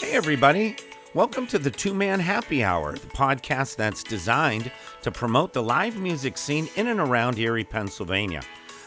Hey, 0.00 0.12
everybody. 0.12 0.76
Welcome 1.12 1.46
to 1.48 1.58
the 1.58 1.70
Two 1.70 1.92
Man 1.92 2.20
Happy 2.20 2.64
Hour, 2.64 2.92
the 2.92 3.06
podcast 3.08 3.76
that's 3.76 4.02
designed 4.02 4.72
to 5.02 5.10
promote 5.10 5.52
the 5.52 5.62
live 5.62 5.98
music 5.98 6.38
scene 6.38 6.70
in 6.76 6.86
and 6.86 6.98
around 6.98 7.38
Erie, 7.38 7.64
Pennsylvania. 7.64 8.40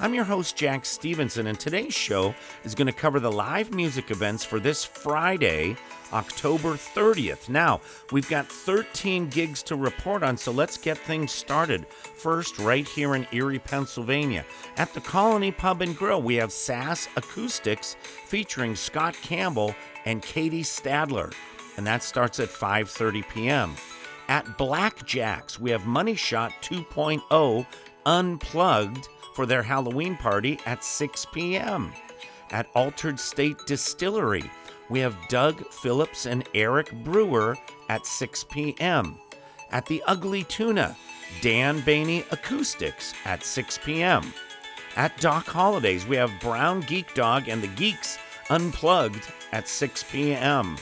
I'm 0.00 0.14
your 0.14 0.24
host, 0.24 0.54
Jack 0.54 0.86
Stevenson, 0.86 1.48
and 1.48 1.58
today's 1.58 1.92
show 1.92 2.32
is 2.62 2.76
going 2.76 2.86
to 2.86 2.92
cover 2.92 3.18
the 3.18 3.32
live 3.32 3.74
music 3.74 4.12
events 4.12 4.44
for 4.44 4.60
this 4.60 4.84
Friday, 4.84 5.76
October 6.12 6.74
30th. 6.74 7.48
Now, 7.48 7.80
we've 8.12 8.28
got 8.28 8.46
13 8.46 9.28
gigs 9.28 9.60
to 9.64 9.74
report 9.74 10.22
on, 10.22 10.36
so 10.36 10.52
let's 10.52 10.78
get 10.78 10.98
things 10.98 11.32
started. 11.32 11.84
First, 11.88 12.60
right 12.60 12.86
here 12.86 13.16
in 13.16 13.26
Erie, 13.32 13.58
Pennsylvania, 13.58 14.44
at 14.76 14.94
the 14.94 15.00
Colony 15.00 15.50
Pub 15.50 15.82
and 15.82 15.96
Grill, 15.96 16.22
we 16.22 16.36
have 16.36 16.52
Sass 16.52 17.08
Acoustics 17.16 17.96
featuring 18.26 18.76
Scott 18.76 19.16
Campbell 19.20 19.74
and 20.04 20.22
Katie 20.22 20.62
Stadler, 20.62 21.34
and 21.76 21.84
that 21.84 22.04
starts 22.04 22.38
at 22.38 22.50
5:30 22.50 23.28
p.m. 23.30 23.74
At 24.28 24.46
Blackjacks, 24.58 25.58
we 25.58 25.72
have 25.72 25.86
Money 25.86 26.14
Shot 26.14 26.52
2.0 26.62 27.66
Unplugged 28.06 29.08
for 29.38 29.46
their 29.46 29.62
Halloween 29.62 30.16
party 30.16 30.58
at 30.66 30.82
6 30.82 31.26
p.m. 31.26 31.92
At 32.50 32.66
Altered 32.74 33.20
State 33.20 33.56
Distillery, 33.66 34.50
we 34.90 34.98
have 34.98 35.16
Doug 35.28 35.64
Phillips 35.72 36.26
and 36.26 36.42
Eric 36.56 36.92
Brewer 37.04 37.56
at 37.88 38.04
6 38.04 38.42
p.m. 38.50 39.16
At 39.70 39.86
the 39.86 40.02
Ugly 40.08 40.42
Tuna, 40.42 40.96
Dan 41.40 41.82
Baney 41.82 42.24
Acoustics 42.32 43.14
at 43.24 43.44
6 43.44 43.78
p.m. 43.84 44.34
At 44.96 45.16
Doc 45.20 45.46
Holidays, 45.46 46.04
we 46.04 46.16
have 46.16 46.32
Brown 46.40 46.80
Geek 46.80 47.14
Dog 47.14 47.46
and 47.48 47.62
the 47.62 47.68
Geeks 47.68 48.18
Unplugged 48.50 49.30
at 49.52 49.68
6 49.68 50.02
p.m. 50.10 50.76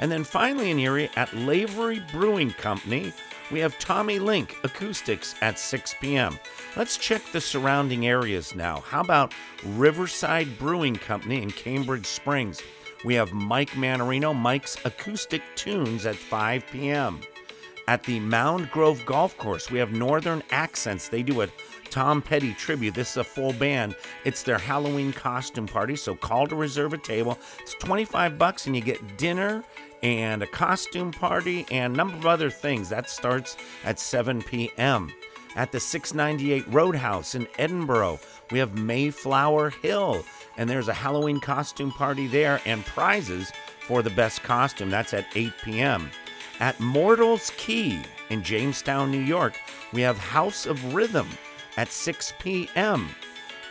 And 0.00 0.10
then 0.10 0.24
finally 0.24 0.72
in 0.72 0.80
Erie 0.80 1.10
at 1.14 1.32
Lavery 1.32 2.02
Brewing 2.10 2.50
Company, 2.54 3.12
we 3.50 3.60
have 3.60 3.78
Tommy 3.78 4.18
Link 4.18 4.56
Acoustics 4.64 5.34
at 5.42 5.58
6 5.58 5.94
p.m. 6.00 6.38
Let's 6.76 6.96
check 6.96 7.22
the 7.32 7.40
surrounding 7.40 8.06
areas 8.06 8.54
now. 8.54 8.80
How 8.80 9.00
about 9.00 9.34
Riverside 9.64 10.58
Brewing 10.58 10.96
Company 10.96 11.42
in 11.42 11.50
Cambridge 11.50 12.06
Springs? 12.06 12.62
We 13.04 13.14
have 13.14 13.32
Mike 13.32 13.70
Manarino, 13.70 14.36
Mike's 14.36 14.76
Acoustic 14.84 15.42
Tunes 15.56 16.06
at 16.06 16.16
5 16.16 16.64
p.m. 16.70 17.20
At 17.88 18.04
the 18.04 18.20
Mound 18.20 18.70
Grove 18.70 19.04
Golf 19.04 19.36
Course, 19.36 19.70
we 19.70 19.78
have 19.78 19.92
Northern 19.92 20.42
Accents. 20.50 21.08
They 21.08 21.22
do 21.22 21.42
a 21.42 21.48
Tom 21.90 22.22
Petty 22.22 22.54
tribute. 22.54 22.94
This 22.94 23.10
is 23.10 23.16
a 23.16 23.24
full 23.24 23.52
band. 23.52 23.96
It's 24.24 24.42
their 24.42 24.58
Halloween 24.58 25.12
costume 25.12 25.66
party, 25.66 25.96
so 25.96 26.14
call 26.14 26.46
to 26.46 26.54
reserve 26.56 26.92
a 26.92 26.98
table. 26.98 27.38
It's 27.58 27.74
25 27.74 28.38
bucks 28.38 28.66
and 28.66 28.76
you 28.76 28.82
get 28.82 29.18
dinner 29.18 29.64
and 30.02 30.42
a 30.42 30.46
costume 30.46 31.10
party 31.12 31.66
and 31.70 31.94
a 31.94 31.96
number 31.96 32.16
of 32.16 32.26
other 32.26 32.50
things. 32.50 32.88
That 32.88 33.10
starts 33.10 33.56
at 33.84 33.98
7 33.98 34.42
p.m. 34.42 35.12
At 35.56 35.72
the 35.72 35.80
698 35.80 36.72
Roadhouse 36.72 37.34
in 37.34 37.46
Edinboro, 37.58 38.20
we 38.52 38.60
have 38.60 38.78
Mayflower 38.78 39.70
Hill, 39.70 40.24
and 40.56 40.70
there's 40.70 40.88
a 40.88 40.94
Halloween 40.94 41.40
costume 41.40 41.90
party 41.90 42.28
there 42.28 42.60
and 42.64 42.86
prizes 42.86 43.50
for 43.80 44.02
the 44.02 44.10
best 44.10 44.44
costume. 44.44 44.90
That's 44.90 45.12
at 45.12 45.26
8 45.34 45.52
p.m. 45.64 46.10
At 46.60 46.78
Mortals 46.78 47.52
Key 47.56 48.02
in 48.28 48.42
Jamestown, 48.42 49.10
New 49.10 49.20
York, 49.20 49.54
we 49.94 50.02
have 50.02 50.18
House 50.18 50.66
of 50.66 50.94
Rhythm 50.94 51.26
at 51.78 51.90
6 51.90 52.34
p.m. 52.38 53.08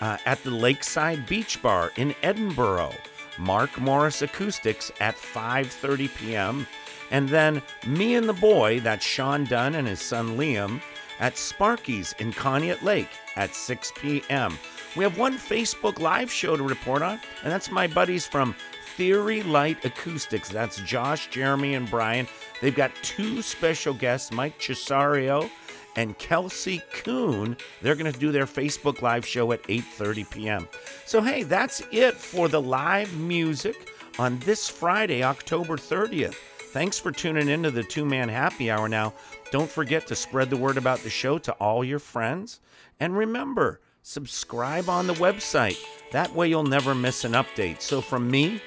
Uh, 0.00 0.16
at 0.24 0.42
the 0.42 0.50
Lakeside 0.50 1.26
Beach 1.26 1.60
Bar 1.60 1.92
in 1.96 2.14
Edinboro, 2.22 2.94
Mark 3.38 3.78
Morris 3.78 4.22
Acoustics 4.22 4.90
at 5.00 5.16
5:30 5.16 6.14
p.m. 6.16 6.66
And 7.10 7.28
then 7.28 7.62
Me 7.86 8.14
and 8.14 8.26
the 8.28 8.32
Boy, 8.32 8.80
that's 8.80 9.04
Sean 9.04 9.44
Dunn 9.44 9.74
and 9.74 9.86
his 9.86 10.00
son 10.00 10.38
Liam, 10.38 10.80
at 11.20 11.36
Sparky's 11.36 12.14
in 12.18 12.32
Conneaut 12.32 12.82
Lake 12.82 13.10
at 13.36 13.54
6 13.54 13.92
p.m. 13.96 14.58
We 14.96 15.04
have 15.04 15.18
one 15.18 15.36
Facebook 15.36 15.98
Live 15.98 16.32
show 16.32 16.56
to 16.56 16.62
report 16.62 17.02
on, 17.02 17.20
and 17.42 17.52
that's 17.52 17.70
my 17.70 17.86
buddies 17.86 18.26
from 18.26 18.54
Theory 18.96 19.42
Light 19.42 19.84
Acoustics. 19.84 20.48
That's 20.48 20.80
Josh, 20.80 21.28
Jeremy, 21.30 21.74
and 21.74 21.88
Brian. 21.88 22.26
They've 22.60 22.74
got 22.74 22.92
two 23.02 23.42
special 23.42 23.94
guests, 23.94 24.32
Mike 24.32 24.58
Cesario 24.58 25.50
and 25.96 26.16
Kelsey 26.18 26.80
Kuhn. 26.92 27.56
They're 27.82 27.96
going 27.96 28.12
to 28.12 28.18
do 28.18 28.30
their 28.30 28.46
Facebook 28.46 29.02
Live 29.02 29.26
show 29.26 29.50
at 29.52 29.62
8:30 29.64 30.30
p.m. 30.30 30.68
So 31.06 31.20
hey, 31.20 31.42
that's 31.42 31.82
it 31.90 32.14
for 32.14 32.48
the 32.48 32.62
live 32.62 33.16
music 33.18 33.92
on 34.18 34.38
this 34.40 34.68
Friday, 34.68 35.22
October 35.22 35.76
30th. 35.76 36.36
Thanks 36.72 36.98
for 36.98 37.10
tuning 37.10 37.48
into 37.48 37.70
the 37.70 37.82
Two 37.82 38.04
Man 38.04 38.28
Happy 38.28 38.70
Hour. 38.70 38.88
Now, 38.88 39.14
don't 39.50 39.70
forget 39.70 40.06
to 40.08 40.14
spread 40.14 40.50
the 40.50 40.56
word 40.56 40.76
about 40.76 41.00
the 41.00 41.10
show 41.10 41.38
to 41.38 41.52
all 41.52 41.82
your 41.82 41.98
friends, 41.98 42.60
and 43.00 43.16
remember, 43.16 43.80
subscribe 44.02 44.88
on 44.88 45.06
the 45.06 45.14
website. 45.14 45.78
That 46.12 46.34
way, 46.34 46.48
you'll 46.48 46.64
never 46.64 46.94
miss 46.94 47.24
an 47.24 47.32
update. 47.32 47.80
So, 47.80 48.00
from 48.00 48.30
me, 48.30 48.60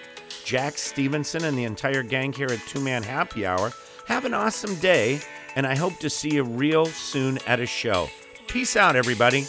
Jack 0.44 0.78
Stevenson, 0.78 1.44
and 1.46 1.58
the 1.58 1.64
entire 1.64 2.04
gang 2.04 2.34
here 2.34 2.50
at 2.50 2.60
Two 2.68 2.80
Man 2.80 3.04
Happy 3.04 3.46
Hour, 3.46 3.72
have 4.08 4.26
an 4.26 4.34
awesome 4.34 4.76
day 4.76 5.22
and 5.56 5.68
I 5.68 5.76
hope 5.76 5.98
to 6.00 6.10
see 6.10 6.36
you 6.36 6.44
real 6.44 6.86
soon 6.86 7.40
at 7.48 7.60
a 7.60 7.66
show. 7.66 8.10
Peace 8.48 8.76
out, 8.76 8.96
everybody. 8.96 9.46